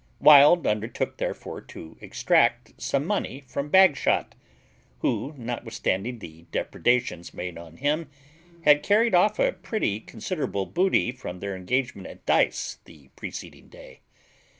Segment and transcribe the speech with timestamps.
[0.19, 4.33] Wild undertook therefore to extract some money from Bagshot,
[5.01, 8.09] who, notwithstanding the depredations made on him,
[8.63, 13.99] had carried off a pretty considerable booty from their engagement at dice the preceding day.